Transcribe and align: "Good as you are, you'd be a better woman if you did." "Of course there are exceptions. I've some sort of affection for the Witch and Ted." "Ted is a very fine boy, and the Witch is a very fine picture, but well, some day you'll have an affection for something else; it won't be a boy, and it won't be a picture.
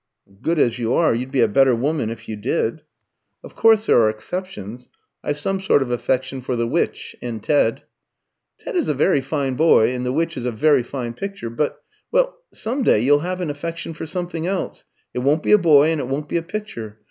"Good 0.41 0.57
as 0.57 0.79
you 0.79 0.95
are, 0.95 1.13
you'd 1.13 1.29
be 1.29 1.41
a 1.41 1.47
better 1.47 1.75
woman 1.75 2.09
if 2.09 2.27
you 2.27 2.35
did." 2.35 2.81
"Of 3.43 3.55
course 3.55 3.85
there 3.85 4.01
are 4.01 4.09
exceptions. 4.09 4.89
I've 5.23 5.37
some 5.37 5.61
sort 5.61 5.83
of 5.83 5.91
affection 5.91 6.41
for 6.41 6.55
the 6.55 6.65
Witch 6.67 7.15
and 7.21 7.43
Ted." 7.43 7.83
"Ted 8.57 8.75
is 8.75 8.87
a 8.89 8.95
very 8.95 9.21
fine 9.21 9.53
boy, 9.53 9.93
and 9.93 10.03
the 10.03 10.11
Witch 10.11 10.37
is 10.37 10.45
a 10.47 10.51
very 10.51 10.81
fine 10.81 11.13
picture, 11.13 11.51
but 11.51 11.83
well, 12.11 12.39
some 12.51 12.81
day 12.81 12.97
you'll 12.99 13.19
have 13.19 13.41
an 13.41 13.51
affection 13.51 13.93
for 13.93 14.07
something 14.07 14.47
else; 14.47 14.85
it 15.13 15.19
won't 15.19 15.43
be 15.43 15.51
a 15.51 15.59
boy, 15.59 15.89
and 15.91 15.99
it 16.01 16.07
won't 16.07 16.27
be 16.27 16.37
a 16.37 16.41
picture. 16.41 16.97